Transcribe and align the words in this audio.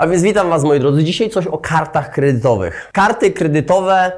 A 0.00 0.06
więc 0.06 0.22
witam 0.22 0.48
Was 0.48 0.64
moi 0.64 0.80
drodzy. 0.80 1.04
Dzisiaj 1.04 1.30
coś 1.30 1.46
o 1.46 1.58
kartach 1.58 2.10
kredytowych. 2.12 2.90
Karty 2.92 3.30
kredytowe 3.30 4.12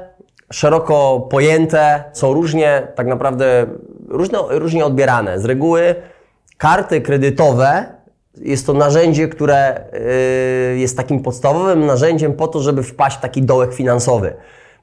szeroko 0.51 1.27
pojęte 1.31 2.03
są 2.13 2.33
różnie 2.33 2.87
tak 2.95 3.07
naprawdę 3.07 3.65
różne, 4.07 4.39
różnie 4.49 4.85
odbierane. 4.85 5.39
Z 5.39 5.45
reguły 5.45 5.95
karty 6.57 7.01
kredytowe 7.01 7.85
jest 8.37 8.65
to 8.65 8.73
narzędzie, 8.73 9.27
które 9.27 9.85
yy, 10.71 10.79
jest 10.79 10.97
takim 10.97 11.19
podstawowym 11.19 11.85
narzędziem 11.85 12.33
po 12.33 12.47
to, 12.47 12.61
żeby 12.61 12.83
wpaść 12.83 13.17
w 13.17 13.21
taki 13.21 13.41
dołek 13.41 13.73
finansowy. 13.73 14.33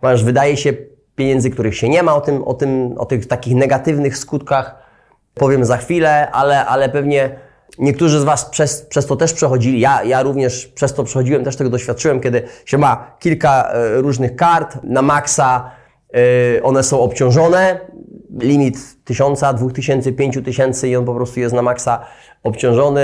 Ponieważ 0.00 0.24
wydaje 0.24 0.56
się 0.56 0.72
pieniędzy, 1.16 1.50
których 1.50 1.76
się 1.76 1.88
nie 1.88 2.02
ma, 2.02 2.14
o, 2.14 2.20
tym, 2.20 2.44
o, 2.44 2.54
tym, 2.54 2.94
o 2.98 3.06
tych 3.06 3.26
takich 3.26 3.54
negatywnych 3.54 4.18
skutkach 4.18 4.74
powiem 5.34 5.64
za 5.64 5.76
chwilę, 5.76 6.30
ale, 6.30 6.66
ale 6.66 6.88
pewnie 6.88 7.30
niektórzy 7.78 8.20
z 8.20 8.24
Was 8.24 8.44
przez, 8.44 8.82
przez 8.82 9.06
to 9.06 9.16
też 9.16 9.32
przechodzili. 9.32 9.80
Ja, 9.80 10.04
ja 10.04 10.22
również 10.22 10.66
przez 10.66 10.94
to 10.94 11.04
przechodziłem, 11.04 11.44
też 11.44 11.56
tego 11.56 11.70
doświadczyłem, 11.70 12.20
kiedy 12.20 12.42
się 12.64 12.78
ma 12.78 13.16
kilka 13.18 13.72
e, 13.72 14.00
różnych 14.00 14.36
kart 14.36 14.78
na 14.82 15.02
maksa, 15.02 15.70
e, 16.58 16.62
one 16.62 16.82
są 16.82 17.00
obciążone, 17.00 17.80
limit 18.40 18.78
1000, 19.04 19.40
2000, 19.56 20.12
5000 20.12 20.88
i 20.88 20.96
on 20.96 21.04
po 21.04 21.14
prostu 21.14 21.40
jest 21.40 21.54
na 21.54 21.62
maksa 21.62 22.06
obciążony. 22.42 23.02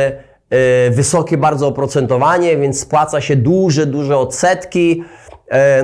E, 0.51 0.91
wysokie 0.91 1.37
bardzo 1.37 1.67
oprocentowanie, 1.69 2.57
więc 2.57 2.81
spłaca 2.81 3.21
się 3.21 3.37
duże, 3.37 3.87
duże 3.87 4.19
odsetki. 4.19 5.05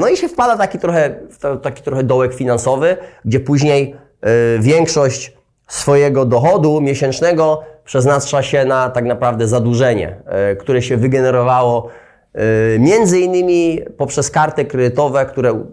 No 0.01 0.09
i 0.09 0.17
się 0.17 0.29
wpada 0.29 0.57
taki 0.57 0.79
trochę, 0.79 1.21
taki 1.63 1.83
trochę 1.83 2.03
dołek 2.03 2.35
finansowy, 2.35 2.97
gdzie 3.25 3.41
później 3.41 3.97
większość 4.59 5.33
swojego 5.69 6.25
dochodu 6.25 6.81
miesięcznego 6.81 7.63
przeznacza 7.85 8.43
się 8.43 8.65
na 8.65 8.91
tak 8.91 9.05
naprawdę 9.05 9.49
zadłużenie, 9.49 10.17
e, 10.27 10.57
które 10.57 10.83
się 10.83 10.97
wygenerowało 10.97 11.89
e, 12.35 12.79
między 12.79 13.21
innymi 13.21 13.81
poprzez 13.97 14.31
karty 14.31 14.65
kredytowe, 14.65 15.27
które, 15.27 15.65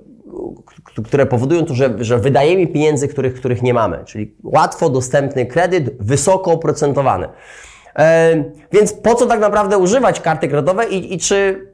które 1.05 1.25
powodują 1.25 1.65
to, 1.65 1.73
że, 1.73 1.93
że 1.99 2.17
wydajemy 2.17 2.67
pieniędzy, 2.67 3.07
których, 3.07 3.33
których 3.33 3.61
nie 3.61 3.73
mamy. 3.73 4.03
Czyli 4.05 4.35
łatwo 4.43 4.89
dostępny 4.89 5.45
kredyt, 5.45 5.97
wysoko 5.99 6.51
oprocentowany. 6.51 7.27
E, 7.95 8.43
więc 8.71 8.93
po 8.93 9.15
co 9.15 9.25
tak 9.25 9.39
naprawdę 9.39 9.77
używać 9.77 10.21
karty 10.21 10.47
kredytowe 10.47 10.85
i, 10.85 11.13
i 11.13 11.17
czy 11.17 11.69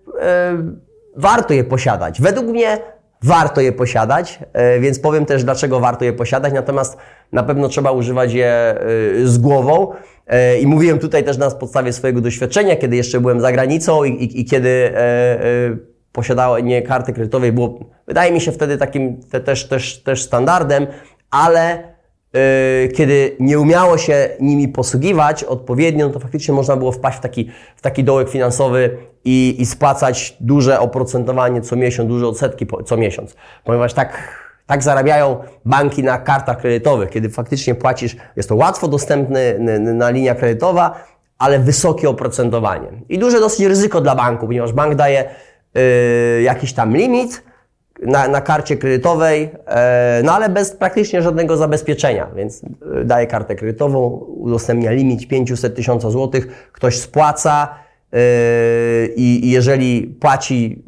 warto 1.15 1.53
je 1.53 1.63
posiadać? 1.63 2.21
Według 2.21 2.47
mnie 2.47 2.94
warto 3.25 3.61
je 3.61 3.71
posiadać, 3.71 4.39
e, 4.53 4.79
więc 4.79 4.99
powiem 4.99 5.25
też, 5.25 5.43
dlaczego 5.43 5.79
warto 5.79 6.05
je 6.05 6.13
posiadać, 6.13 6.53
natomiast 6.53 6.97
na 7.31 7.43
pewno 7.43 7.67
trzeba 7.67 7.91
używać 7.91 8.33
je 8.33 8.47
e, 8.47 8.77
z 9.23 9.37
głową. 9.37 9.91
E, 10.27 10.59
I 10.59 10.67
mówiłem 10.67 10.99
tutaj 10.99 11.23
też 11.23 11.37
na 11.37 11.51
podstawie 11.51 11.93
swojego 11.93 12.21
doświadczenia, 12.21 12.75
kiedy 12.75 12.95
jeszcze 12.95 13.19
byłem 13.19 13.41
za 13.41 13.51
granicą 13.51 14.03
i, 14.03 14.11
i, 14.11 14.41
i 14.41 14.45
kiedy 14.45 14.93
karty 16.87 17.13
kredytowej, 17.13 17.51
było, 17.51 17.79
wydaje 18.07 18.31
mi 18.31 18.41
się 18.41 18.51
wtedy 18.51 18.77
takim 18.77 19.19
te, 19.31 19.39
też, 19.39 19.67
też, 19.67 20.03
też 20.03 20.23
standardem, 20.23 20.87
ale 21.31 21.94
kiedy 22.95 23.36
nie 23.39 23.59
umiało 23.59 23.97
się 23.97 24.30
nimi 24.39 24.67
posługiwać 24.67 25.44
odpowiednio, 25.44 26.09
to 26.09 26.19
faktycznie 26.19 26.53
można 26.53 26.75
było 26.75 26.91
wpaść 26.91 27.17
w 27.17 27.22
taki, 27.22 27.52
w 27.75 27.81
taki 27.81 28.03
dołek 28.03 28.30
finansowy 28.30 28.97
i, 29.25 29.55
i 29.59 29.66
spłacać 29.66 30.38
duże 30.39 30.80
oprocentowanie 30.80 31.61
co 31.61 31.75
miesiąc, 31.75 32.09
duże 32.09 32.28
odsetki 32.28 32.67
co 32.86 32.97
miesiąc. 32.97 33.36
Ponieważ 33.63 33.94
tak, 33.94 34.39
tak 34.66 34.83
zarabiają 34.83 35.38
banki 35.66 36.03
na 36.03 36.17
kartach 36.17 36.58
kredytowych, 36.58 37.09
kiedy 37.09 37.30
faktycznie 37.30 37.75
płacisz, 37.75 38.16
jest 38.36 38.50
to 38.50 38.56
łatwo 38.56 38.88
dostępny 38.88 39.59
na 39.80 40.09
linia 40.09 40.36
kredytowa, 40.36 41.03
ale 41.38 41.59
wysokie 41.59 42.09
oprocentowanie. 42.09 42.88
I 43.09 43.19
duże 43.19 43.39
dosyć 43.39 43.66
ryzyko 43.66 44.02
dla 44.02 44.16
banku, 44.16 44.45
ponieważ 44.45 44.73
bank 44.73 44.95
daje 44.95 45.30
yy, 45.73 46.41
jakiś 46.41 46.73
tam 46.73 46.97
limit, 46.97 47.44
na, 48.01 48.27
na 48.27 48.41
karcie 48.41 48.77
kredytowej, 48.77 49.49
e, 49.67 50.21
no 50.23 50.33
ale 50.33 50.49
bez 50.49 50.71
praktycznie 50.71 51.21
żadnego 51.21 51.57
zabezpieczenia, 51.57 52.27
więc 52.35 52.61
e, 52.63 53.06
daje 53.06 53.28
kartę 53.28 53.56
kredytową, 53.56 54.09
udostępnia 54.28 54.91
limit 54.91 55.28
500 55.28 55.75
tysiąca 55.75 56.09
złotych, 56.09 56.69
ktoś 56.72 57.00
spłaca 57.00 57.75
e, 58.13 58.17
i 59.16 59.51
jeżeli 59.51 60.07
płaci 60.07 60.83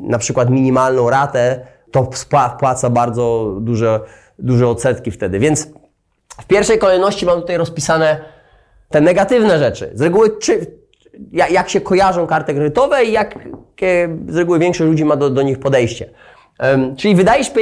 na 0.00 0.18
przykład 0.18 0.50
minimalną 0.50 1.10
ratę, 1.10 1.66
to 1.90 2.10
wpłaca 2.12 2.90
bardzo 2.90 3.56
duże, 3.60 4.00
duże 4.38 4.68
odsetki 4.68 5.10
wtedy. 5.10 5.38
Więc 5.38 5.68
w 6.40 6.46
pierwszej 6.46 6.78
kolejności 6.78 7.26
mam 7.26 7.40
tutaj 7.40 7.56
rozpisane 7.56 8.20
te 8.88 9.00
negatywne 9.00 9.58
rzeczy. 9.58 9.90
Z 9.94 10.00
reguły 10.00 10.38
czy, 10.38 10.66
jak 11.32 11.68
się 11.68 11.80
kojarzą 11.80 12.26
karty 12.26 12.54
kredytowe 12.54 13.04
i 13.04 13.12
jak 13.12 13.38
z 14.28 14.36
reguły 14.36 14.58
większość 14.58 14.90
ludzi 14.90 15.04
ma 15.04 15.16
do, 15.16 15.30
do 15.30 15.42
nich 15.42 15.58
podejście. 15.58 16.10
Czyli 16.96 17.14
wydajesz 17.14 17.52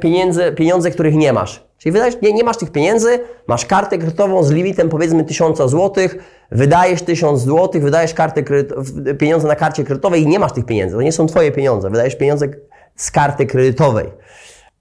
pieniądze, 0.00 0.52
pieniądze, 0.52 0.90
których 0.90 1.14
nie 1.14 1.32
masz. 1.32 1.64
Czyli 1.78 1.92
wydajesz, 1.92 2.14
nie, 2.22 2.32
nie 2.32 2.44
masz 2.44 2.56
tych 2.56 2.70
pieniędzy, 2.70 3.20
masz 3.46 3.66
kartę 3.66 3.98
kredytową 3.98 4.42
z 4.44 4.50
limitem 4.50 4.88
powiedzmy 4.88 5.24
1000 5.24 5.58
zł, 5.58 5.92
wydajesz 6.50 7.02
1000 7.02 7.40
zł, 7.40 7.80
wydajesz 7.80 8.14
kartę 8.14 8.42
pieniądze 9.18 9.48
na 9.48 9.56
karcie 9.56 9.84
kredytowej 9.84 10.22
i 10.22 10.26
nie 10.26 10.38
masz 10.38 10.52
tych 10.52 10.66
pieniędzy. 10.66 10.96
To 10.96 11.02
nie 11.02 11.12
są 11.12 11.26
Twoje 11.26 11.52
pieniądze, 11.52 11.90
wydajesz 11.90 12.16
pieniądze 12.16 12.48
z 12.96 13.10
karty 13.10 13.46
kredytowej. 13.46 14.06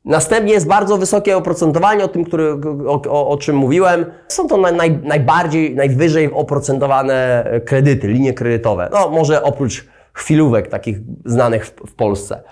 Następnie 0.06 0.53
jest 0.53 0.67
bardzo 0.67 0.97
wysokie 0.97 1.38
oprocentowanie, 1.38 2.03
o 2.03 2.07
tym, 2.07 2.23
który, 2.23 2.57
o, 2.88 3.01
o, 3.09 3.29
o 3.29 3.38
czym 3.38 3.56
mówiłem. 3.56 4.06
Są 4.28 4.47
to 4.47 4.57
naj, 4.57 5.00
najbardziej, 5.03 5.75
najwyżej 5.75 6.34
oprocentowane 6.34 7.45
kredyty, 7.66 8.07
linie 8.07 8.34
kredytowe. 8.34 8.89
No, 8.91 9.09
może 9.09 9.44
oprócz 9.44 9.85
chwilówek 10.13 10.67
takich 10.67 10.97
znanych 11.25 11.66
w, 11.66 11.72
w 11.88 11.95
Polsce. 11.95 12.44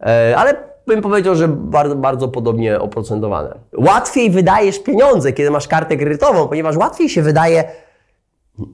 E, 0.00 0.34
ale 0.36 0.54
bym 0.86 1.02
powiedział, 1.02 1.34
że 1.34 1.48
bardzo, 1.48 1.96
bardzo 1.96 2.28
podobnie 2.28 2.80
oprocentowane. 2.80 3.58
Łatwiej 3.78 4.30
wydajesz 4.30 4.78
pieniądze, 4.78 5.32
kiedy 5.32 5.50
masz 5.50 5.68
kartę 5.68 5.96
kredytową, 5.96 6.48
ponieważ 6.48 6.76
łatwiej 6.76 7.08
się 7.08 7.22
wydaje 7.22 7.64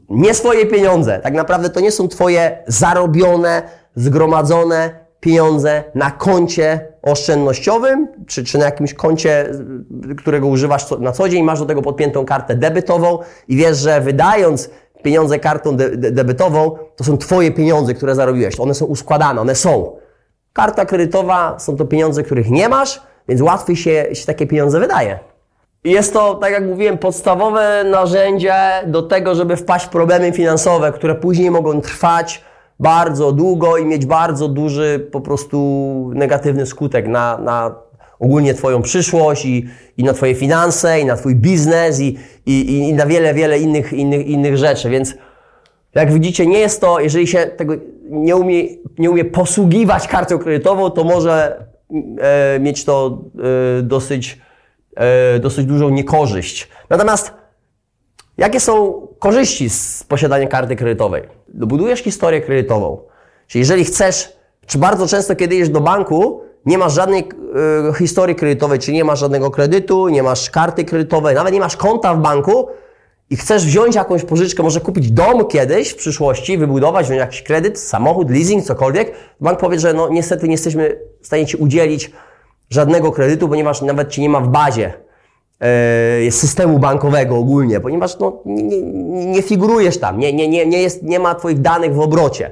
nie 0.09 0.35
swoje 0.35 0.67
pieniądze. 0.67 1.19
Tak 1.19 1.35
naprawdę 1.35 1.71
to 1.71 1.81
nie 1.81 1.91
są 1.91 2.09
Twoje 2.09 2.65
zarobione, 2.67 3.63
zgromadzone 3.95 4.91
pieniądze 5.21 5.85
na 5.95 6.11
koncie 6.11 6.92
oszczędnościowym, 7.03 8.09
czy, 8.27 8.45
czy 8.45 8.59
na 8.59 8.65
jakimś 8.65 8.95
koncie, 8.95 9.51
którego 10.19 10.47
używasz 10.47 10.91
na 10.91 11.13
co 11.13 11.29
dzień, 11.29 11.45
masz 11.45 11.59
do 11.59 11.67
tego 11.67 11.83
podpiętą 11.83 12.25
kartę 12.25 12.55
debytową 12.55 13.19
i 13.49 13.57
wiesz, 13.57 13.79
że 13.79 14.01
wydając 14.01 14.71
pieniądze 15.03 15.39
kartą 15.39 15.77
de 15.77 15.97
de 15.97 16.11
debytową, 16.11 16.71
to 16.97 17.05
są 17.05 17.19
Twoje 17.19 17.51
pieniądze, 17.51 17.95
które 17.95 18.15
zarobiłeś. 18.15 18.61
One 18.61 18.75
są 18.75 18.87
uskładane, 18.87 19.41
one 19.41 19.55
są. 19.55 19.97
Karta 20.53 20.87
kredytowa 20.87 21.59
są 21.59 21.77
to 21.77 21.85
pieniądze, 21.85 22.23
których 22.23 22.51
nie 22.51 22.69
masz, 22.69 23.03
więc 23.29 23.41
łatwiej 23.41 23.77
się, 23.77 24.07
się 24.13 24.27
takie 24.27 24.47
pieniądze 24.47 24.81
wydaje. 24.81 25.19
Jest 25.85 26.13
to, 26.13 26.35
tak 26.35 26.53
jak 26.53 26.65
mówiłem, 26.65 26.99
podstawowe 26.99 27.85
narzędzie 27.85 28.55
do 28.87 29.03
tego, 29.03 29.35
żeby 29.35 29.57
wpaść 29.57 29.87
w 29.87 29.89
problemy 29.89 30.33
finansowe, 30.33 30.93
które 30.93 31.15
później 31.15 31.51
mogą 31.51 31.81
trwać 31.81 32.45
bardzo 32.81 33.33
długo 33.33 33.77
i 33.77 33.87
mieć 33.87 34.07
bardzo 34.07 34.49
duży 34.49 35.09
po 35.13 35.21
prostu 35.21 36.11
negatywny 36.15 36.67
skutek 36.67 37.09
na, 37.09 37.39
na 37.39 37.75
ogólnie 38.19 38.55
Twoją 38.55 38.83
przyszłość 38.83 39.45
i, 39.45 39.69
i 39.97 40.05
na 40.05 40.13
Twoje 40.13 40.35
finanse, 40.35 41.01
i 41.01 41.05
na 41.05 41.17
Twój 41.17 41.37
biznes, 41.37 42.01
i, 42.01 42.19
i, 42.47 42.79
i 42.89 42.93
na 42.93 43.07
wiele, 43.07 43.35
wiele 43.35 43.59
innych, 43.59 43.93
innych, 43.93 44.27
innych 44.27 44.57
rzeczy. 44.57 44.91
Więc 44.91 45.15
jak 45.95 46.13
widzicie, 46.13 46.47
nie 46.47 46.59
jest 46.59 46.81
to, 46.81 47.01
jeżeli 47.01 47.27
się 47.27 47.39
tego 47.39 47.75
nie 48.11 48.37
umie, 48.37 48.65
nie 48.99 49.11
umie 49.11 49.25
posługiwać 49.25 50.09
kartą 50.09 50.39
kredytową, 50.39 50.91
to 50.91 51.05
może 51.05 51.65
e, 52.21 52.61
mieć 52.61 52.85
to 52.85 53.19
e, 53.79 53.83
dosyć, 53.83 54.41
e, 54.97 55.39
dosyć 55.39 55.67
dużą 55.67 55.91
niekorzyść. 55.91 56.69
Natomiast 56.91 57.33
jakie 58.39 58.61
są 58.61 59.07
korzyści 59.23 59.71
z 59.71 60.05
posiadania 60.05 60.47
karty 60.47 60.77
kredytowej? 60.77 61.23
Budujesz 61.49 62.01
historię 62.01 62.41
kredytową. 62.41 62.99
Czyli 63.47 63.61
jeżeli 63.61 63.85
chcesz, 63.85 64.33
czy 64.67 64.79
bardzo 64.79 65.07
często 65.07 65.37
kiedy 65.37 65.55
idziesz 65.55 65.69
do 65.69 65.81
banku, 65.81 66.43
nie 66.67 66.79
masz 66.79 66.93
żadnej 66.93 67.29
e, 67.89 67.95
historii 67.95 68.37
kredytowej, 68.37 68.79
czyli 68.79 68.97
nie 68.97 69.05
masz 69.05 69.21
żadnego 69.21 69.51
kredytu, 69.51 70.09
nie 70.09 70.23
masz 70.23 70.51
karty 70.51 70.85
kredytowej, 70.85 71.35
nawet 71.35 71.55
nie 71.55 71.61
masz 71.61 71.77
konta 71.77 72.15
w 72.15 72.19
banku, 72.19 72.69
i 73.31 73.37
chcesz 73.37 73.65
wziąć 73.65 73.95
jakąś 73.95 74.23
pożyczkę, 74.25 74.63
może 74.63 74.81
kupić 74.81 75.11
dom 75.11 75.47
kiedyś 75.47 75.91
w 75.91 75.97
przyszłości, 75.97 76.59
wybudować, 76.59 77.07
wziąć 77.07 77.19
jakiś 77.19 77.43
kredyt, 77.43 77.79
samochód, 77.79 78.31
leasing, 78.31 78.65
cokolwiek, 78.65 79.13
bank 79.41 79.59
powie, 79.59 79.79
że 79.79 79.93
no 79.93 80.09
niestety 80.09 80.47
nie 80.47 80.55
jesteśmy 80.55 80.99
w 81.21 81.27
stanie 81.27 81.47
Ci 81.47 81.57
udzielić 81.57 82.11
żadnego 82.71 83.13
kredytu, 83.13 83.49
ponieważ 83.49 83.83
nawet 83.83 84.09
Ci 84.09 84.21
nie 84.21 84.29
ma 84.29 84.41
w 84.41 84.49
bazie 84.49 84.93
systemu 86.31 86.79
bankowego 86.79 87.37
ogólnie, 87.37 87.81
ponieważ 87.81 88.19
no, 88.19 88.43
nie, 88.47 88.83
nie 89.27 89.43
figurujesz 89.43 89.99
tam, 89.99 90.19
nie, 90.19 90.33
nie, 90.33 90.49
nie, 90.49 90.67
nie, 90.67 90.83
jest, 90.83 91.03
nie 91.03 91.19
ma 91.19 91.35
Twoich 91.35 91.61
danych 91.61 91.95
w 91.95 92.01
obrocie. 92.01 92.51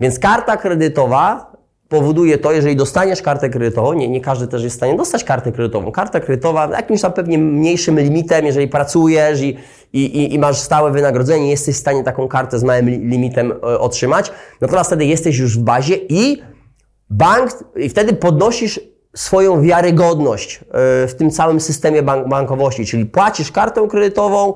Więc 0.00 0.18
karta 0.18 0.56
kredytowa 0.56 1.52
powoduje 1.88 2.38
to, 2.38 2.52
jeżeli 2.52 2.76
dostaniesz 2.76 3.22
kartę 3.22 3.50
kredytową, 3.50 3.92
nie, 3.92 4.08
nie 4.08 4.20
każdy 4.20 4.46
też 4.46 4.62
jest 4.62 4.76
w 4.76 4.76
stanie 4.76 4.96
dostać 4.96 5.24
kartę 5.24 5.52
kredytową. 5.52 5.92
Karta 5.92 6.20
kredytowa 6.20 6.68
jakimś 6.72 7.00
tam 7.00 7.12
pewnie 7.12 7.38
mniejszym 7.38 8.00
limitem, 8.00 8.46
jeżeli 8.46 8.68
pracujesz 8.68 9.40
i, 9.40 9.58
i, 9.92 10.34
i 10.34 10.38
masz 10.38 10.58
stałe 10.58 10.90
wynagrodzenie, 10.90 11.50
jesteś 11.50 11.76
w 11.76 11.78
stanie 11.78 12.04
taką 12.04 12.28
kartę 12.28 12.58
z 12.58 12.64
małym 12.64 12.88
limitem 12.88 13.52
e, 13.52 13.78
otrzymać, 13.78 14.32
natomiast 14.60 14.90
wtedy 14.90 15.04
jesteś 15.04 15.38
już 15.38 15.58
w 15.58 15.62
bazie 15.62 15.96
i 16.08 16.42
bank, 17.10 17.50
i 17.76 17.88
wtedy 17.88 18.12
podnosisz 18.12 18.80
swoją 19.16 19.62
wiarygodność 19.62 20.56
e, 20.56 20.62
w 21.06 21.14
tym 21.18 21.30
całym 21.30 21.60
systemie 21.60 22.02
bank, 22.02 22.28
bankowości, 22.28 22.86
czyli 22.86 23.06
płacisz 23.06 23.52
kartą 23.52 23.88
kredytową, 23.88 24.54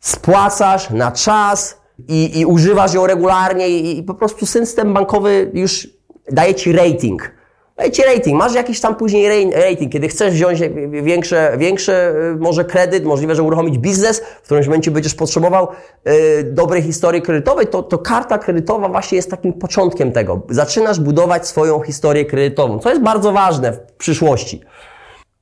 spłacasz 0.00 0.90
na 0.90 1.12
czas 1.12 1.80
i, 2.08 2.40
i 2.40 2.46
używasz 2.46 2.94
ją 2.94 3.06
regularnie 3.06 3.68
i, 3.68 3.98
i 3.98 4.02
po 4.02 4.14
prostu 4.14 4.46
system 4.46 4.94
bankowy 4.94 5.50
już 5.54 5.88
daje 6.32 6.54
Ci 6.54 6.72
rating. 6.72 7.37
Daje 7.78 7.90
Ci 7.90 8.02
rating. 8.02 8.38
Masz 8.38 8.54
jakiś 8.54 8.80
tam 8.80 8.96
później 8.96 9.52
rating, 9.52 9.92
kiedy 9.92 10.08
chcesz 10.08 10.34
wziąć 10.34 10.60
większe, 11.02 11.52
większe 11.58 12.14
y, 12.34 12.36
może 12.36 12.64
kredyt, 12.64 13.04
możliwe, 13.04 13.34
że 13.34 13.42
uruchomić 13.42 13.78
biznes, 13.78 14.20
w 14.20 14.44
którymś 14.44 14.66
momencie 14.66 14.90
będziesz 14.90 15.14
potrzebował 15.14 15.68
y, 16.08 16.44
dobrej 16.44 16.82
historii 16.82 17.22
kredytowej, 17.22 17.66
to, 17.66 17.82
to 17.82 17.98
karta 17.98 18.38
kredytowa 18.38 18.88
właśnie 18.88 19.16
jest 19.16 19.30
takim 19.30 19.52
początkiem 19.52 20.12
tego. 20.12 20.42
Zaczynasz 20.50 21.00
budować 21.00 21.48
swoją 21.48 21.80
historię 21.80 22.24
kredytową, 22.24 22.78
co 22.78 22.90
jest 22.90 23.02
bardzo 23.02 23.32
ważne 23.32 23.72
w 23.72 23.78
przyszłości. 23.98 24.60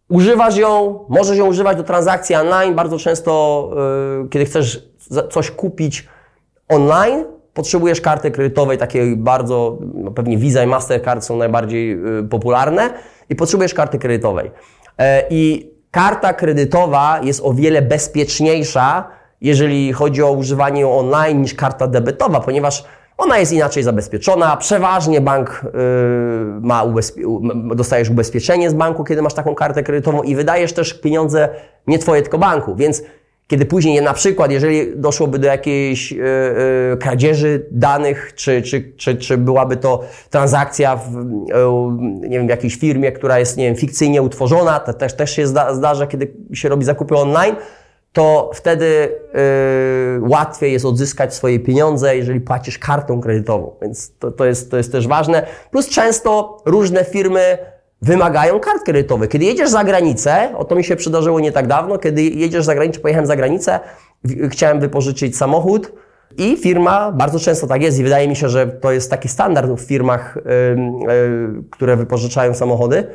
Używasz 0.08 0.56
ją, 0.56 1.00
możesz 1.08 1.38
ją 1.38 1.46
używać 1.46 1.76
do 1.76 1.84
transakcji 1.84 2.34
online. 2.34 2.74
Bardzo 2.74 2.98
często, 2.98 3.70
y, 4.24 4.28
kiedy 4.28 4.44
chcesz 4.44 4.88
coś 5.30 5.50
kupić 5.50 6.08
online, 6.68 7.24
potrzebujesz 7.56 8.00
karty 8.00 8.30
kredytowej 8.30 8.78
takiej 8.78 9.16
bardzo, 9.16 9.78
no 9.94 10.10
pewnie 10.10 10.38
Visa 10.38 10.62
i 10.64 10.66
Mastercard 10.66 11.24
są 11.24 11.36
najbardziej 11.36 11.92
y, 12.18 12.28
popularne 12.30 12.90
i 13.28 13.36
potrzebujesz 13.36 13.74
karty 13.74 13.98
kredytowej. 13.98 14.50
E, 14.98 15.22
I 15.30 15.70
karta 15.90 16.32
kredytowa 16.32 17.20
jest 17.22 17.40
o 17.44 17.52
wiele 17.54 17.82
bezpieczniejsza, 17.82 19.08
jeżeli 19.40 19.92
chodzi 19.92 20.22
o 20.22 20.32
używanie 20.32 20.88
online 20.88 21.42
niż 21.42 21.54
karta 21.54 21.86
debetowa, 21.86 22.40
ponieważ 22.40 22.84
ona 23.18 23.38
jest 23.38 23.52
inaczej 23.52 23.82
zabezpieczona. 23.82 24.56
Przeważnie 24.56 25.20
bank 25.20 25.60
yy, 25.64 25.70
ma 26.60 26.84
ubezpie- 26.84 27.74
dostajesz 27.74 28.10
ubezpieczenie 28.10 28.70
z 28.70 28.74
banku, 28.74 29.04
kiedy 29.04 29.22
masz 29.22 29.34
taką 29.34 29.54
kartę 29.54 29.82
kredytową 29.82 30.22
i 30.22 30.36
wydajesz 30.36 30.72
też 30.72 30.94
pieniądze 30.94 31.48
nie 31.86 31.98
twoje, 31.98 32.22
tylko 32.22 32.38
banku. 32.38 32.76
Więc 32.76 33.02
kiedy 33.46 33.66
później 33.66 34.02
na 34.02 34.14
przykład, 34.14 34.50
jeżeli 34.50 34.96
doszłoby 34.96 35.38
do 35.38 35.46
jakiejś 35.46 36.12
yy, 36.12 36.18
yy, 36.90 36.96
kradzieży 36.96 37.66
danych, 37.70 38.32
czy, 38.34 38.62
czy, 38.62 38.92
czy, 38.96 39.16
czy 39.16 39.38
byłaby 39.38 39.76
to 39.76 40.04
transakcja 40.30 40.96
w, 40.96 41.12
yy, 41.12 42.28
nie 42.28 42.38
wiem, 42.38 42.48
jakiejś 42.48 42.76
firmie, 42.76 43.12
która 43.12 43.38
jest, 43.38 43.56
nie 43.56 43.64
wiem, 43.64 43.76
fikcyjnie 43.76 44.22
utworzona, 44.22 44.80
to 44.80 44.92
też, 44.92 45.14
też 45.14 45.36
się 45.36 45.46
zda, 45.46 45.74
zdarza, 45.74 46.06
kiedy 46.06 46.32
się 46.52 46.68
robi 46.68 46.84
zakupy 46.84 47.16
online, 47.16 47.56
to 48.12 48.50
wtedy 48.54 49.18
łatwiej 50.20 50.72
jest 50.72 50.84
odzyskać 50.84 51.34
swoje 51.34 51.60
pieniądze, 51.60 52.16
jeżeli 52.16 52.40
płacisz 52.40 52.78
kartą 52.78 53.20
kredytową. 53.20 53.76
Więc 53.82 54.18
to, 54.18 54.30
to, 54.30 54.44
jest, 54.44 54.70
to 54.70 54.76
jest 54.76 54.92
też 54.92 55.08
ważne. 55.08 55.46
Plus 55.70 55.88
często 55.88 56.62
różne 56.66 57.04
firmy 57.04 57.58
wymagają 58.02 58.60
kart 58.60 58.82
kredytowych. 58.84 59.30
Kiedy 59.30 59.44
jedziesz 59.44 59.70
za 59.70 59.84
granicę, 59.84 60.48
o 60.56 60.64
to 60.64 60.74
mi 60.74 60.84
się 60.84 60.96
przydarzyło 60.96 61.40
nie 61.40 61.52
tak 61.52 61.66
dawno, 61.66 61.98
kiedy 61.98 62.22
jedziesz 62.22 62.64
za 62.64 62.74
granicę, 62.74 63.00
pojechałem 63.00 63.26
za 63.26 63.36
granicę, 63.36 63.80
chciałem 64.50 64.80
wypożyczyć 64.80 65.36
samochód 65.36 65.92
i 66.38 66.56
firma, 66.56 67.12
bardzo 67.12 67.38
często 67.38 67.66
tak 67.66 67.82
jest 67.82 67.98
i 67.98 68.02
wydaje 68.02 68.28
mi 68.28 68.36
się, 68.36 68.48
że 68.48 68.66
to 68.66 68.92
jest 68.92 69.10
taki 69.10 69.28
standard 69.28 69.70
w 69.70 69.80
firmach, 69.80 70.38
yy, 70.44 71.12
yy, 71.12 71.64
które 71.70 71.96
wypożyczają 71.96 72.54
samochody, 72.54 73.06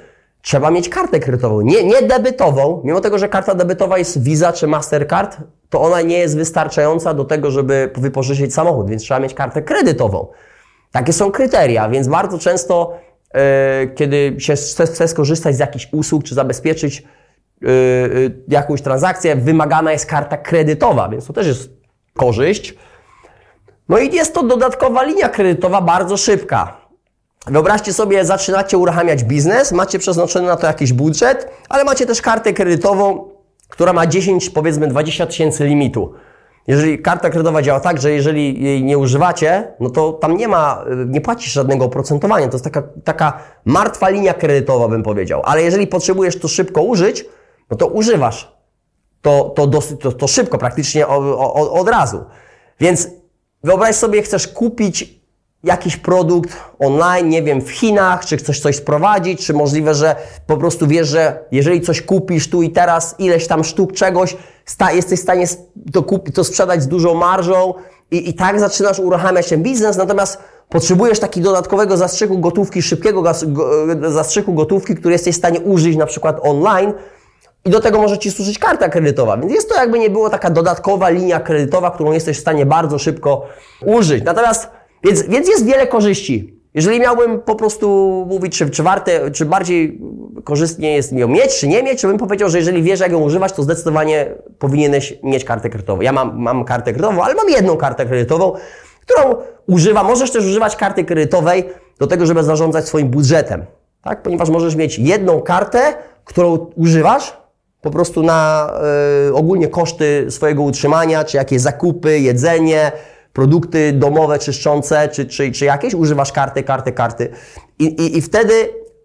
trzeba 0.42 0.72
mieć 0.72 0.89
kartę 0.89 1.19
kredytową. 1.19 1.62
Nie, 1.62 1.84
nie 1.84 2.01
debytową, 2.01 2.81
mimo 2.84 3.01
tego, 3.01 3.18
że 3.18 3.30
karta 3.30 3.56
debytowa 3.56 3.98
jest 3.98 4.24
Visa 4.24 4.54
czy 4.54 4.68
Mastercard, 4.68 5.38
to 5.69 5.81
ona 5.81 6.01
nie 6.01 6.18
jest 6.18 6.38
wystarczająca 6.38 7.13
do 7.13 7.25
tego, 7.25 7.51
żeby 7.51 7.92
wypożyczyć 7.98 8.54
samochód, 8.54 8.89
więc 8.89 9.01
trzeba 9.01 9.19
mieć 9.19 9.34
kartę 9.34 9.62
kredytową. 9.62 10.27
Takie 10.92 11.13
są 11.13 11.31
kryteria, 11.31 11.89
więc 11.89 12.07
bardzo 12.07 12.39
często, 12.39 12.98
kiedy 13.95 14.36
się 14.38 14.54
chce, 14.56 15.07
skorzystać 15.07 15.56
z 15.56 15.60
jakichś 15.60 15.88
usług 15.92 16.24
czy 16.24 16.36
zabezpieczyć 16.36 17.04
yy, 17.62 17.69
jakąś 18.48 18.81
transakcję, 18.81 19.36
wymagana 19.36 19.92
jest 19.92 20.06
karta 20.06 20.38
kredytowa, 20.38 21.10
więc 21.10 21.25
to 21.25 21.33
też 21.33 21.48
jest 21.48 21.69
korzyść. 22.13 22.75
No 23.89 23.98
i 23.98 24.16
jest 24.16 24.33
to 24.33 24.44
dodatkowa 24.44 25.04
linia 25.04 25.30
kredytowa 25.30 25.81
bardzo 25.81 26.18
szybka. 26.18 26.81
Wyobraźcie 27.48 27.94
sobie, 27.94 28.25
zaczynacie 28.25 28.78
uruchamiać 28.78 29.24
biznes, 29.24 29.72
macie 29.72 30.00
przeznaczony 30.00 30.48
na 30.48 30.56
to 30.56 30.68
jakiś 30.68 30.94
budżet, 30.94 31.50
ale 31.69 31.84
macie 31.84 32.06
też 32.06 32.22
kartę 32.22 32.54
kredytową, 32.54 33.30
która 33.69 33.94
ma 33.94 34.07
10, 34.07 34.50
powiedzmy 34.50 34.88
20 34.88 35.25
tysięcy 35.25 35.66
limitu. 35.66 36.13
Jeżeli 36.68 37.02
karta 37.02 37.30
kredytowa 37.30 37.62
działa 37.62 37.80
tak, 37.80 38.02
że 38.02 38.12
jeżeli 38.12 38.63
jej 38.63 38.84
nie 38.84 38.98
używacie, 38.98 39.74
no 39.80 39.90
to 39.90 40.13
tam 40.13 40.38
nie 40.38 40.48
ma, 40.48 40.86
nie 41.08 41.22
płacisz 41.22 41.54
żadnego 41.54 41.86
oprocentowania. 41.86 42.48
To 42.48 42.54
jest 42.54 42.63
taka, 42.63 42.84
taka 43.04 43.40
martwa 43.66 44.10
linia 44.10 44.34
kredytowa, 44.34 44.88
bym 44.88 45.04
powiedział. 45.04 45.42
Ale 45.46 45.62
jeżeli 45.62 45.88
potrzebujesz 45.88 46.40
to 46.40 46.48
szybko 46.48 46.81
użyć, 46.81 47.25
no 47.72 47.78
to 47.78 47.88
używasz 47.88 48.56
to, 49.22 49.54
to, 49.56 49.68
dosyć, 49.68 50.00
to, 50.00 50.12
to 50.12 50.28
szybko, 50.28 50.58
praktycznie 50.58 51.08
od, 51.08 51.24
od, 51.38 51.69
od 51.80 51.90
razu. 51.90 52.24
Więc 52.80 53.08
wyobraź 53.63 53.96
sobie, 53.96 54.22
chcesz 54.22 54.48
kupić 54.48 55.20
jakiś 55.63 55.98
produkt 55.98 56.58
online, 56.80 57.30
nie 57.30 57.44
wiem, 57.44 57.62
w 57.62 57.72
Chinach, 57.72 58.25
czy 58.25 58.38
chcesz 58.38 58.60
coś 58.60 58.75
sprowadzić, 58.75 59.46
czy 59.46 59.54
możliwe, 59.54 59.94
że 59.94 60.16
po 60.48 60.58
prostu 60.58 60.88
wiesz, 60.88 61.08
że 61.08 61.40
jeżeli 61.52 61.81
coś 61.81 62.02
kupisz 62.02 62.50
tu 62.50 62.62
i 62.62 62.69
teraz, 62.69 63.16
ileś 63.19 63.48
tam 63.48 63.63
sztuk 63.63 63.94
czegoś, 63.94 64.38
jesteś 64.94 65.19
w 65.19 65.24
stanie 65.24 65.46
to, 65.94 66.04
kupić, 66.04 66.36
to 66.36 66.44
sprzedać 66.44 66.84
z 66.84 66.88
dużą 66.88 67.13
marżą 67.13 67.74
i, 68.12 68.30
i 68.30 68.34
tak 68.34 68.60
zaczynasz 68.60 69.00
uruchamiać 69.00 69.50
ten 69.50 69.63
biznes, 69.63 69.98
natomiast 69.98 70.38
potrzebujesz 70.69 71.19
takiego 71.19 71.50
dodatkowego 71.50 71.98
zastrzyku 71.98 72.40
gotówki, 72.40 72.81
szybkiego 72.81 73.24
zastrzyku 74.08 74.54
gotówki, 74.54 74.96
który 74.96 75.13
jesteś 75.13 75.36
w 75.36 75.38
stanie 75.38 75.60
użyć 75.60 75.98
na 75.98 76.06
przykład 76.06 76.40
online, 76.42 76.94
i 77.66 77.69
do 77.69 77.80
tego 77.80 78.02
może 78.02 78.18
Ci 78.18 78.31
służyć 78.31 78.60
karta 78.60 78.90
kredytowa. 78.90 79.38
Więc 79.38 79.54
jest 79.54 79.69
to 79.69 79.75
jakby 79.75 80.00
nie 80.00 80.10
było 80.10 80.30
taka 80.30 80.50
dodatkowa 80.50 81.10
linia 81.10 81.40
kredytowa, 81.40 81.92
którą 81.92 82.12
jesteś 82.12 82.38
w 82.38 82.42
stanie 82.42 82.66
bardzo 82.66 83.00
szybko 83.00 83.46
użyć. 83.86 84.24
Natomiast 84.24 84.69
więc, 85.03 85.21
więc 85.21 85.50
jest 85.50 85.65
wiele 85.65 85.88
korzyści. 85.88 86.62
Jeżeli 86.74 87.00
miałbym 87.00 87.39
po 87.39 87.56
prostu 87.56 87.88
mówić, 88.30 88.57
czy, 88.57 88.69
czy 88.69 88.83
warte, 88.83 89.31
czy 89.31 89.45
bardziej 89.45 90.01
korzystnie 90.44 90.95
jest 90.95 91.13
ją 91.13 91.27
mieć, 91.27 91.59
czy 91.59 91.68
nie 91.68 91.83
mieć, 91.83 92.01
to 92.01 92.07
bym 92.07 92.18
powiedział, 92.18 92.50
że 92.50 92.57
jeżeli 92.57 92.83
wiesz, 92.83 93.00
jak 93.00 93.12
ją 93.12 93.19
używać, 93.19 93.53
to 93.53 93.63
zdecydowanie 93.63 94.36
powinieneś 94.59 95.13
mieć 95.24 95.44
kartę 95.44 95.69
kredytową. 95.69 96.01
Ja 96.01 96.12
mam, 96.12 96.39
mam 96.39 96.65
kartę 96.65 96.94
kredytową, 96.94 97.24
ale 97.24 97.36
mam 97.36 97.50
jedną 97.50 97.77
kartę 97.77 98.06
kredytową, 98.06 98.53
którą 99.01 99.36
używam. 99.68 100.07
Możesz 100.07 100.31
też 100.31 100.45
używać 100.45 100.75
karty 100.75 101.06
kredytowej 101.06 101.63
do 102.00 102.07
tego, 102.07 102.25
żeby 102.25 102.44
zarządzać 102.44 102.88
swoim 102.88 103.08
budżetem. 103.08 103.65
Tak? 104.03 104.22
Ponieważ 104.22 104.50
możesz 104.50 104.75
mieć 104.75 105.00
jedną 105.00 105.41
kartę, 105.41 105.93
którą 106.25 106.58
używasz 106.75 107.38
po 107.81 107.91
prostu 107.91 108.24
na 108.24 108.72
y, 109.29 109.36
ogólnie 109.36 109.67
koszty 109.67 110.25
swojego 110.29 110.63
utrzymania, 110.63 111.24
czy 111.24 111.38
jakieś 111.38 111.62
zakupy, 111.62 112.20
jedzenie, 112.20 112.91
produkty 113.33 113.93
domowe 113.93 114.39
czyszczące, 114.39 115.09
czy, 115.09 115.25
czy, 115.25 115.51
czy 115.51 115.65
jakieś, 115.65 115.93
używasz 115.93 116.31
karty, 116.31 116.63
karty, 116.63 116.91
karty. 116.91 117.29
I, 117.79 117.85
i, 117.85 118.17
i 118.17 118.21
wtedy 118.21 118.53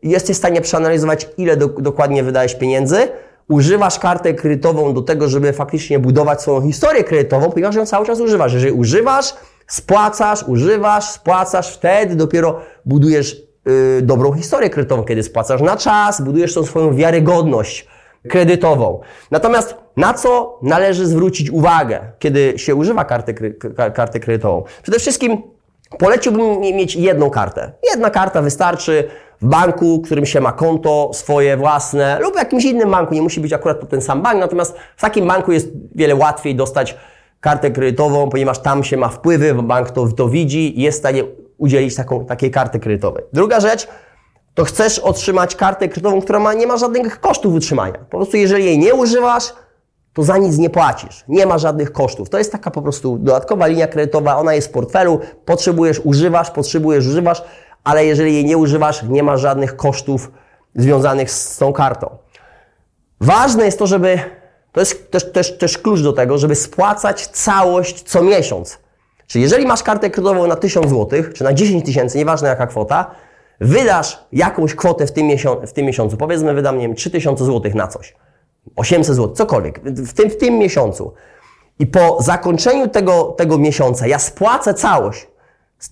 jesteś 0.02 0.36
w 0.36 0.38
stanie 0.38 0.60
przeanalizować, 0.60 1.28
ile 1.36 1.56
do, 1.56 1.68
dokładnie 1.68 2.22
wydajesz 2.22 2.54
pieniędzy, 2.54 3.08
używasz 3.48 3.98
kartę 3.98 4.34
kredytową 4.34 4.94
do 4.94 5.02
tego, 5.02 5.28
żeby 5.28 5.52
faktycznie 5.52 5.98
budować 5.98 6.42
swoją 6.42 6.62
historię 6.62 7.04
kredytową, 7.04 7.50
ponieważ 7.50 7.74
ją 7.74 7.86
cały 7.86 8.06
czas 8.06 8.20
używasz. 8.20 8.52
Jeżeli 8.52 8.72
używasz, 8.72 9.34
spłacasz, 9.66 10.42
używasz, 10.42 11.04
spłacasz, 11.04 11.74
wtedy 11.74 12.16
dopiero 12.16 12.60
budujesz 12.84 13.42
yy, 13.66 14.02
dobrą 14.02 14.32
historię 14.32 14.70
kredytową, 14.70 15.04
kiedy 15.04 15.22
spłacasz 15.22 15.60
na 15.60 15.76
czas, 15.76 16.20
budujesz 16.20 16.54
tą 16.54 16.64
swoją 16.64 16.96
wiarygodność 16.96 17.86
kredytową. 18.28 19.00
Natomiast 19.30 19.74
na 19.96 20.14
co 20.14 20.58
należy 20.62 21.06
zwrócić 21.06 21.50
uwagę, 21.50 22.00
kiedy 22.18 22.58
się 22.58 22.74
używa 22.74 23.04
karty, 23.04 23.54
karty 23.94 24.20
kredytową? 24.20 24.64
Przede 24.82 24.98
wszystkim 24.98 25.42
poleciłbym 25.98 26.60
mieć 26.60 26.96
jedną 26.96 27.30
kartę. 27.30 27.72
Jedna 27.90 28.10
karta 28.10 28.42
wystarczy 28.42 29.08
w 29.42 29.46
banku, 29.46 30.00
którym 30.00 30.26
się 30.26 30.40
ma 30.40 30.52
konto 30.52 31.10
swoje 31.14 31.56
własne 31.56 32.18
lub 32.20 32.34
w 32.34 32.38
jakimś 32.38 32.64
innym 32.64 32.90
banku. 32.90 33.14
Nie 33.14 33.22
musi 33.22 33.40
być 33.40 33.52
akurat 33.52 33.80
to 33.80 33.86
ten 33.86 34.02
sam 34.02 34.22
bank, 34.22 34.40
natomiast 34.40 34.76
w 34.96 35.00
takim 35.00 35.26
banku 35.26 35.52
jest 35.52 35.68
wiele 35.94 36.14
łatwiej 36.14 36.54
dostać 36.54 36.96
kartę 37.40 37.70
kredytową, 37.70 38.28
ponieważ 38.30 38.58
tam 38.58 38.84
się 38.84 38.96
ma 38.96 39.08
wpływy, 39.08 39.54
bank 39.54 39.90
to, 39.90 40.08
to 40.08 40.28
widzi 40.28 40.80
i 40.80 40.82
jest 40.82 40.98
w 40.98 41.00
stanie 41.00 41.24
udzielić 41.58 41.94
taką, 41.94 42.24
takiej 42.24 42.50
karty 42.50 42.80
kredytowej. 42.80 43.24
Druga 43.32 43.60
rzecz, 43.60 43.88
to 44.54 44.64
chcesz 44.64 44.98
otrzymać 44.98 45.56
kartę 45.56 45.88
kredytową, 45.88 46.22
która 46.22 46.38
ma, 46.38 46.54
nie 46.54 46.66
ma 46.66 46.76
żadnych 46.76 47.20
kosztów 47.20 47.54
utrzymania. 47.54 47.98
Po 48.10 48.16
prostu 48.16 48.36
jeżeli 48.36 48.64
jej 48.64 48.78
nie 48.78 48.94
używasz, 48.94 49.52
to 50.16 50.22
za 50.22 50.38
nic 50.38 50.58
nie 50.58 50.70
płacisz. 50.70 51.24
Nie 51.28 51.46
ma 51.46 51.58
żadnych 51.58 51.92
kosztów. 51.92 52.30
To 52.30 52.38
jest 52.38 52.52
taka 52.52 52.70
po 52.70 52.82
prostu 52.82 53.18
dodatkowa 53.18 53.66
linia 53.66 53.86
kredytowa, 53.86 54.36
ona 54.36 54.54
jest 54.54 54.68
w 54.68 54.70
portfelu, 54.70 55.20
potrzebujesz, 55.44 56.00
używasz, 56.04 56.50
potrzebujesz, 56.50 57.06
używasz, 57.06 57.42
ale 57.84 58.06
jeżeli 58.06 58.34
jej 58.34 58.44
nie 58.44 58.56
używasz, 58.58 59.02
nie 59.02 59.22
ma 59.22 59.36
żadnych 59.36 59.76
kosztów 59.76 60.30
związanych 60.74 61.30
z 61.30 61.58
tą 61.58 61.72
kartą. 61.72 62.16
Ważne 63.20 63.64
jest 63.64 63.78
to, 63.78 63.86
żeby, 63.86 64.18
to 64.72 64.80
jest 64.80 65.10
też, 65.10 65.32
też, 65.32 65.58
też 65.58 65.78
klucz 65.78 66.00
do 66.00 66.12
tego, 66.12 66.38
żeby 66.38 66.54
spłacać 66.54 67.26
całość 67.26 68.02
co 68.02 68.22
miesiąc. 68.22 68.78
Czyli 69.26 69.42
jeżeli 69.42 69.66
masz 69.66 69.82
kartę 69.82 70.10
kredytową 70.10 70.46
na 70.46 70.56
1000 70.56 70.90
zł, 70.90 71.22
czy 71.34 71.44
na 71.44 71.52
10 71.52 71.84
tysięcy, 71.84 72.18
nieważne 72.18 72.48
jaka 72.48 72.66
kwota, 72.66 73.10
wydasz 73.60 74.18
jakąś 74.32 74.74
kwotę 74.74 75.06
w 75.06 75.12
tym, 75.12 75.26
miesiącu, 75.26 75.66
w 75.66 75.72
tym 75.72 75.86
miesiącu, 75.86 76.16
powiedzmy 76.16 76.54
wydam, 76.54 76.78
nie 76.78 76.86
wiem, 76.86 76.96
3000 76.96 77.44
zł 77.44 77.72
na 77.74 77.88
coś, 77.88 78.14
800 78.76 79.16
zł, 79.16 79.34
cokolwiek, 79.34 79.80
w 79.84 80.12
tym, 80.12 80.30
w 80.30 80.36
tym 80.36 80.58
miesiącu. 80.58 81.12
I 81.78 81.86
po 81.86 82.22
zakończeniu 82.22 82.88
tego, 82.88 83.24
tego 83.24 83.58
miesiąca 83.58 84.06
ja 84.06 84.18
spłacę 84.18 84.74
całość, 84.74 85.26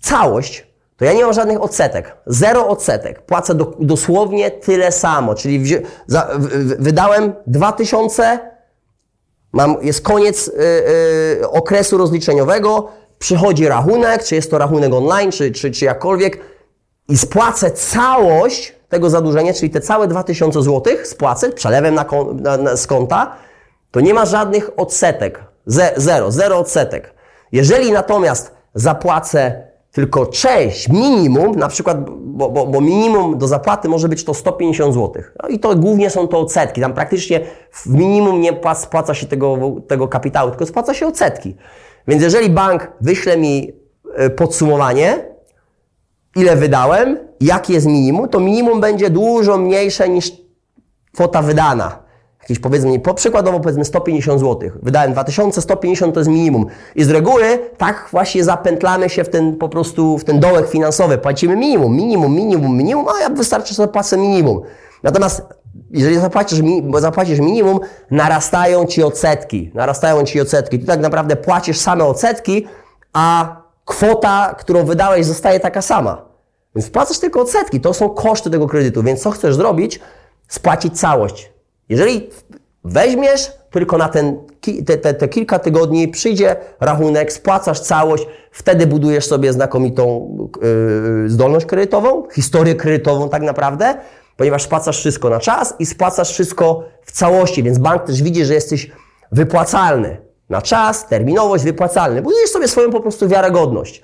całość, 0.00 0.66
to 0.96 1.04
ja 1.04 1.12
nie 1.12 1.24
mam 1.24 1.32
żadnych 1.32 1.62
odsetek. 1.62 2.16
Zero 2.26 2.68
odsetek. 2.68 3.22
Płacę 3.22 3.54
do, 3.54 3.76
dosłownie 3.80 4.50
tyle 4.50 4.92
samo. 4.92 5.34
Czyli 5.34 5.82
za, 6.06 6.28
w, 6.34 6.46
w, 6.46 6.82
wydałem 6.82 7.32
2000, 7.46 8.38
mam, 9.52 9.76
jest 9.82 10.00
koniec 10.00 10.48
y, 10.48 10.52
y, 11.42 11.48
okresu 11.48 11.98
rozliczeniowego, 11.98 12.88
przychodzi 13.18 13.68
rachunek, 13.68 14.24
czy 14.24 14.34
jest 14.34 14.50
to 14.50 14.58
rachunek 14.58 14.92
online, 14.92 15.30
czy, 15.30 15.52
czy, 15.52 15.70
czy 15.70 15.84
jakkolwiek 15.84 16.40
i 17.08 17.18
spłacę 17.18 17.70
całość 17.70 18.73
tego 18.88 19.10
zadłużenia, 19.10 19.54
czyli 19.54 19.70
te 19.70 19.80
całe 19.80 20.08
2000 20.08 20.62
zł 20.62 20.94
spłacę 21.04 21.50
przelewem 21.52 21.94
na, 21.94 22.04
na, 22.34 22.56
na, 22.56 22.76
z 22.76 22.86
konta, 22.86 23.32
to 23.90 24.00
nie 24.00 24.14
ma 24.14 24.26
żadnych 24.26 24.70
odsetek. 24.76 25.44
Ze, 25.66 25.92
zero, 25.96 26.30
zero 26.30 26.58
odsetek. 26.58 27.14
Jeżeli 27.52 27.92
natomiast 27.92 28.54
zapłacę 28.74 29.62
tylko 29.92 30.26
część, 30.26 30.88
minimum, 30.88 31.54
na 31.56 31.68
przykład, 31.68 32.10
bo, 32.10 32.50
bo, 32.50 32.66
bo 32.66 32.80
minimum 32.80 33.38
do 33.38 33.48
zapłaty 33.48 33.88
może 33.88 34.08
być 34.08 34.24
to 34.24 34.34
150 34.34 34.94
zł. 34.94 35.22
No 35.42 35.48
i 35.48 35.58
to 35.58 35.76
głównie 35.76 36.10
są 36.10 36.28
to 36.28 36.38
odsetki. 36.38 36.80
Tam 36.80 36.94
praktycznie 36.94 37.40
w 37.70 37.86
minimum 37.86 38.40
nie 38.40 38.52
płac, 38.52 38.82
spłaca 38.82 39.14
się 39.14 39.26
tego, 39.26 39.58
tego 39.88 40.08
kapitału, 40.08 40.50
tylko 40.50 40.66
spłaca 40.66 40.94
się 40.94 41.06
odsetki. 41.06 41.56
Więc 42.08 42.22
jeżeli 42.22 42.50
bank 42.50 42.92
wyśle 43.00 43.36
mi 43.36 43.72
y, 44.26 44.30
podsumowanie, 44.30 45.33
ile 46.36 46.56
wydałem, 46.56 47.18
jakie 47.40 47.72
jest 47.72 47.86
minimum, 47.86 48.28
to 48.28 48.40
minimum 48.40 48.80
będzie 48.80 49.10
dużo 49.10 49.58
mniejsze 49.58 50.08
niż 50.08 50.32
kwota 51.14 51.42
wydana. 51.42 52.04
Jakieś 52.42 52.58
powiedzmy, 52.58 52.98
po 52.98 53.14
przykładowo 53.14 53.60
powiedzmy 53.60 53.84
150 53.84 54.40
zł. 54.40 54.70
Wydałem 54.82 55.12
2150 55.12 56.14
to 56.14 56.20
jest 56.20 56.30
minimum. 56.30 56.66
I 56.94 57.04
z 57.04 57.10
reguły 57.10 57.58
tak 57.76 58.08
właśnie 58.10 58.44
zapętlamy 58.44 59.08
się 59.08 59.24
w 59.24 59.28
ten 59.28 59.56
po 59.56 59.68
prostu 59.68 60.18
w 60.18 60.24
ten 60.24 60.40
dołek 60.40 60.68
finansowy. 60.68 61.18
Płacimy 61.18 61.56
minimum, 61.56 61.96
minimum, 61.96 62.34
minimum, 62.34 62.76
minimum, 62.76 63.06
a 63.08 63.20
ja 63.20 63.28
wystarczy, 63.28 63.74
że 63.74 63.88
płacę 63.88 64.16
minimum. 64.16 64.60
Natomiast 65.02 65.42
jeżeli 65.90 66.18
zapłacisz, 66.18 66.62
bo 66.82 67.00
zapłacisz 67.00 67.40
minimum, 67.40 67.80
narastają 68.10 68.86
ci 68.86 69.02
odsetki. 69.02 69.70
Narastają 69.74 70.24
ci 70.24 70.40
odsetki. 70.40 70.78
Ty 70.78 70.86
tak 70.86 71.00
naprawdę 71.00 71.36
płacisz 71.36 71.78
same 71.78 72.04
odsetki, 72.04 72.66
a 73.12 73.56
kwota, 73.84 74.54
którą 74.58 74.84
wydałeś, 74.84 75.26
zostaje 75.26 75.60
taka 75.60 75.82
sama. 75.82 76.28
Więc 76.74 76.86
wpłacasz 76.86 77.18
tylko 77.18 77.40
odsetki. 77.40 77.80
To 77.80 77.94
są 77.94 78.10
koszty 78.10 78.50
tego 78.50 78.66
kredytu. 78.66 79.02
Więc 79.02 79.22
co 79.22 79.30
chcesz 79.30 79.54
zrobić? 79.54 80.00
Spłacić 80.48 81.00
całość. 81.00 81.52
Jeżeli 81.88 82.30
weźmiesz 82.84 83.52
tylko 83.70 83.98
na 83.98 84.08
ten, 84.08 84.38
te, 84.86 84.96
te, 84.96 85.14
te, 85.14 85.28
kilka 85.28 85.58
tygodni, 85.58 86.08
przyjdzie 86.08 86.56
rachunek, 86.80 87.32
spłacasz 87.32 87.80
całość, 87.80 88.26
wtedy 88.50 88.86
budujesz 88.86 89.26
sobie 89.26 89.52
znakomitą 89.52 90.28
yy, 91.22 91.30
zdolność 91.30 91.66
kredytową, 91.66 92.28
historię 92.32 92.74
kredytową 92.74 93.28
tak 93.28 93.42
naprawdę, 93.42 93.94
ponieważ 94.36 94.62
spłacasz 94.62 94.98
wszystko 94.98 95.30
na 95.30 95.40
czas 95.40 95.74
i 95.78 95.86
spłacasz 95.86 96.32
wszystko 96.32 96.84
w 97.02 97.12
całości, 97.12 97.62
więc 97.62 97.78
bank 97.78 98.02
też 98.02 98.22
widzi, 98.22 98.44
że 98.44 98.54
jesteś 98.54 98.90
wypłacalny. 99.32 100.16
Na 100.50 100.62
czas, 100.62 101.06
terminowość, 101.06 101.64
wypłacalny. 101.64 102.22
Budujesz 102.22 102.50
sobie 102.50 102.68
swoją 102.68 102.90
po 102.90 103.00
prostu 103.00 103.28
wiarygodność. 103.28 104.02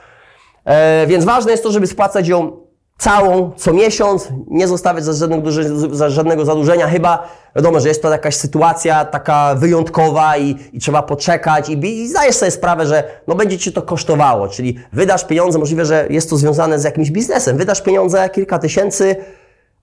E, 0.64 1.06
więc 1.06 1.24
ważne 1.24 1.50
jest 1.50 1.62
to, 1.62 1.72
żeby 1.72 1.86
spłacać 1.86 2.28
ją 2.28 2.60
całą, 2.98 3.50
co 3.56 3.72
miesiąc, 3.72 4.28
nie 4.46 4.68
zostawiać 4.68 5.04
za 5.04 5.12
żadnego, 5.12 5.50
za 5.90 6.10
żadnego 6.10 6.44
zadłużenia, 6.44 6.88
chyba 6.88 7.28
wiadomo, 7.56 7.80
że 7.80 7.88
jest 7.88 8.02
to 8.02 8.10
jakaś 8.10 8.34
sytuacja 8.36 9.04
taka 9.04 9.54
wyjątkowa 9.54 10.36
i, 10.36 10.56
i 10.72 10.80
trzeba 10.80 11.02
poczekać 11.02 11.68
i, 11.68 12.02
i 12.02 12.08
zdajesz 12.08 12.36
sobie 12.36 12.50
sprawę, 12.50 12.86
że 12.86 13.04
no 13.26 13.34
będzie 13.34 13.58
Ci 13.58 13.72
to 13.72 13.82
kosztowało, 13.82 14.48
czyli 14.48 14.78
wydasz 14.92 15.24
pieniądze, 15.24 15.58
możliwe, 15.58 15.84
że 15.84 16.06
jest 16.10 16.30
to 16.30 16.36
związane 16.36 16.78
z 16.78 16.84
jakimś 16.84 17.10
biznesem, 17.10 17.56
wydasz 17.56 17.82
pieniądze, 17.82 18.30
kilka 18.30 18.58
tysięcy, 18.58 19.16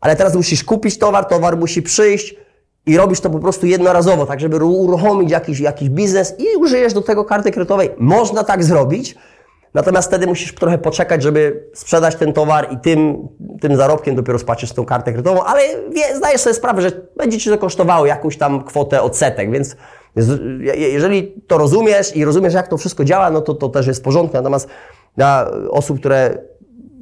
ale 0.01 0.15
teraz 0.15 0.35
musisz 0.35 0.63
kupić 0.63 0.97
towar, 0.97 1.25
towar 1.25 1.57
musi 1.57 1.81
przyjść 1.81 2.35
i 2.87 2.97
robisz 2.97 3.19
to 3.19 3.29
po 3.29 3.39
prostu 3.39 3.65
jednorazowo, 3.65 4.25
tak 4.25 4.39
żeby 4.39 4.65
uruchomić 4.65 5.31
jakiś, 5.31 5.59
jakiś 5.59 5.89
biznes 5.89 6.35
i 6.39 6.57
użyjesz 6.57 6.93
do 6.93 7.01
tego 7.01 7.25
karty 7.25 7.51
kredytowej. 7.51 7.89
Można 7.97 8.43
tak 8.43 8.63
zrobić, 8.63 9.15
Natomiast 9.73 10.07
wtedy 10.07 10.27
musisz 10.27 10.55
trochę 10.55 10.77
poczekać, 10.77 11.23
żeby 11.23 11.69
sprzedać 11.73 12.15
ten 12.15 12.33
towar 12.33 12.67
i 12.71 12.77
tym, 12.77 13.27
tym 13.61 13.75
zarobkiem 13.75 14.15
dopiero 14.15 14.39
spłacisz 14.39 14.71
tą 14.71 14.85
kartę 14.85 15.11
kredytową, 15.11 15.43
ale 15.43 15.61
wie, 15.91 16.15
zdajesz 16.15 16.41
sobie 16.41 16.53
sprawę, 16.53 16.81
że 16.81 16.91
będzie 17.17 17.37
Ci 17.37 17.49
to 17.49 17.57
kosztowało 17.57 18.05
jakąś 18.05 18.37
tam 18.37 18.63
kwotę 18.63 19.01
odsetek, 19.01 19.51
więc 19.51 19.75
jeżeli 20.75 21.41
to 21.47 21.57
rozumiesz 21.57 22.15
i 22.15 22.25
rozumiesz, 22.25 22.53
jak 22.53 22.67
to 22.67 22.77
wszystko 22.77 23.03
działa, 23.03 23.29
no 23.29 23.41
to 23.41 23.53
to 23.53 23.69
też 23.69 23.87
jest 23.87 23.99
w 23.99 24.03
porządku. 24.03 24.37
Natomiast 24.37 24.69
dla 25.17 25.51
osób, 25.69 25.99
które 25.99 26.37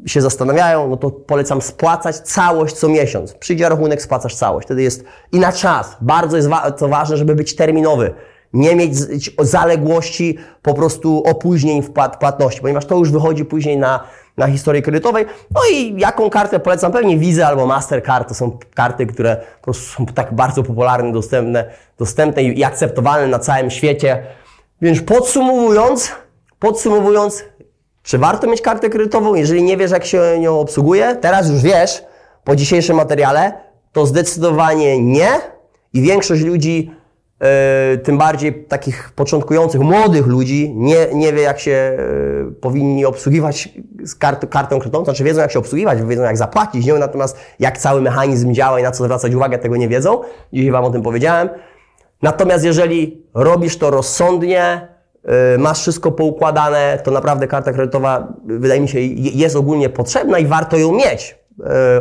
się 0.06 0.22
zastanawiają, 0.22 0.88
no 0.88 0.98
to 0.98 1.12
polecam 1.12 1.62
spłacać 1.62 2.18
całość 2.18 2.76
co 2.76 2.90
miesiąc. 2.90 3.34
Przyjdzie 3.34 3.70
rachunek, 3.70 4.02
spłacasz 4.02 4.36
całość. 4.36 4.68
Wtedy 4.68 4.84
jest 4.84 5.04
i 5.32 5.40
na 5.40 5.52
czas. 5.52 5.98
Bardzo 6.02 6.36
jest 6.36 6.50
wa 6.50 6.72
to 6.72 6.88
ważne, 6.88 7.18
żeby 7.18 7.36
być 7.36 7.56
terminowy 7.56 8.14
nie 8.56 8.76
mieć 8.76 8.92
zaległości, 9.40 10.38
po 10.62 10.74
prostu 10.74 11.24
opóźnień 11.26 11.82
w 11.82 11.92
płatności, 11.92 12.62
ponieważ 12.62 12.86
to 12.86 12.98
już 12.98 13.12
wychodzi 13.12 13.46
później 13.46 13.78
na, 13.78 14.04
na 14.38 14.48
historii 14.48 14.82
kredytowej. 14.82 15.26
No 15.52 15.62
i 15.72 16.00
jaką 16.00 16.30
kartę 16.30 16.60
polecam? 16.60 16.92
Pewnie 16.92 17.18
Visa 17.18 17.48
albo 17.48 17.66
Mastercard 17.66 18.30
to 18.30 18.36
są 18.36 18.58
karty, 18.74 19.06
które 19.06 19.36
po 19.36 19.64
prostu 19.64 19.86
są 19.86 20.06
tak 20.06 20.34
bardzo 20.34 20.64
popularne, 20.64 21.12
dostępne, 21.12 21.66
dostępne 21.98 22.44
i 22.44 22.64
akceptowalne 22.64 23.28
na 23.28 23.40
całym 23.40 23.72
świecie. 23.72 24.24
Więc 24.82 25.02
podsumowując, 25.02 26.12
podsumowując, 26.60 27.44
czy 28.06 28.18
warto 28.18 28.48
mieć 28.48 28.62
kartę 28.62 28.90
kredytową? 28.90 29.36
Jeżeli 29.36 29.64
nie 29.64 29.78
wiesz, 29.78 29.92
jak 29.92 30.06
się 30.06 30.40
nią 30.40 30.60
obsługuje, 30.60 31.16
teraz 31.22 31.50
już 31.50 31.62
wiesz, 31.62 32.04
po 32.44 32.56
dzisiejszym 32.56 32.96
materiale, 32.96 33.54
to 33.92 34.06
zdecydowanie 34.06 35.02
nie 35.02 35.30
i 35.94 36.02
większość 36.02 36.42
ludzi 36.44 36.92
E, 37.42 37.98
tym 37.98 38.18
bardziej 38.18 38.66
takich 38.66 39.12
początkujących, 39.16 39.82
młodych 39.82 40.28
ludzi 40.28 40.74
nie, 40.76 41.08
nie 41.14 41.34
wie, 41.34 41.42
jak 41.42 41.60
się 41.60 41.72
e, 41.72 41.98
powinni 42.62 43.06
obsługiwać 43.06 43.70
z 44.04 44.16
kart, 44.16 44.46
kartą 44.50 44.80
kredytową, 44.80 45.06
znaczy 45.06 45.24
wiedzą, 45.24 45.42
jak 45.42 45.52
się 45.52 45.60
obsługiwać, 45.60 46.02
wiedzą, 46.02 46.24
jak 46.24 46.38
zapłacić 46.38 46.86
nią, 46.86 46.98
natomiast 46.98 47.38
jak 47.60 47.78
cały 47.78 48.02
mechanizm 48.02 48.54
działa 48.54 48.80
i 48.80 48.84
na 48.84 48.92
co 48.92 49.04
zwracać 49.04 49.34
uwagę, 49.34 49.58
tego 49.58 49.76
nie 49.76 49.88
wiedzą. 49.88 50.22
Dzisiaj 50.54 50.72
Wam 50.72 50.86
o 50.86 50.90
tym 50.90 51.02
powiedziałem. 51.02 51.50
Natomiast 52.22 52.66
jeżeli 52.66 53.24
robisz 53.34 53.78
to 53.78 53.90
rozsądnie, 53.92 54.88
masz 55.58 55.82
wszystko 55.82 56.12
poukładane, 56.12 57.00
to 57.04 57.12
naprawdę 57.12 57.48
karta 57.48 57.74
kredytowa, 57.74 58.34
wydaje 58.46 58.82
mi 58.82 58.88
się, 58.88 59.00
jest 59.16 59.56
ogólnie 59.56 59.90
potrzebna 59.90 60.40
i 60.40 60.46
warto 60.46 60.78
ją 60.78 60.92
mieć, 60.92 61.36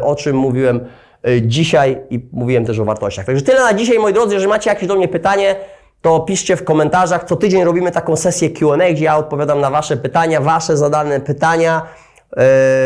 o 0.02 0.14
czym 0.14 0.36
mówiłem 0.36 0.80
Y, 1.28 1.42
dzisiaj 1.42 2.02
i 2.10 2.28
mówiłem 2.32 2.64
też 2.64 2.78
o 2.78 2.84
wartościach. 2.84 3.26
Także 3.26 3.42
tyle 3.42 3.60
na 3.60 3.74
dzisiaj, 3.74 3.98
moi 3.98 4.12
drodzy. 4.12 4.34
Jeżeli 4.34 4.48
macie 4.48 4.70
jakieś 4.70 4.88
do 4.88 4.96
mnie 4.96 5.08
pytanie, 5.08 5.56
to 6.02 6.20
piszcie 6.20 6.56
w 6.56 6.64
komentarzach. 6.64 7.24
Co 7.24 7.36
tydzień 7.36 7.64
robimy 7.64 7.90
taką 7.90 8.16
sesję 8.16 8.50
Q&A, 8.50 8.92
gdzie 8.92 9.04
ja 9.04 9.16
odpowiadam 9.16 9.60
na 9.60 9.70
Wasze 9.70 9.96
pytania, 9.96 10.40
Wasze 10.40 10.76
zadane 10.76 11.20
pytania 11.20 11.82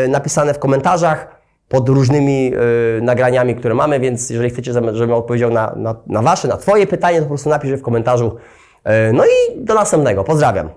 napisane 0.09 0.53
w 0.53 0.59
komentarzach 0.59 1.27
pod 1.69 1.89
różnymi 1.89 2.51
nagraniami, 3.01 3.55
które 3.55 3.75
mamy, 3.75 3.99
więc 3.99 4.29
jeżeli 4.29 4.49
chcecie, 4.49 4.73
żebym 4.73 5.13
odpowiedział 5.13 5.51
na, 5.51 5.73
na, 5.75 5.95
na 6.07 6.21
Wasze, 6.21 6.47
na 6.47 6.57
Twoje 6.57 6.87
pytanie, 6.87 7.17
to 7.17 7.23
po 7.23 7.29
prostu 7.29 7.49
napisz 7.49 7.71
w 7.71 7.81
komentarzu. 7.81 8.35
Yy, 8.89 9.13
no 9.13 9.25
i 9.25 9.63
do 9.65 9.73
następnego. 9.73 10.23
Pozdrawiam. 10.23 10.69